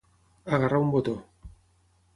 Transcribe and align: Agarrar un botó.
Agarrar 0.57 0.81
un 0.87 0.91
botó. 0.97 1.15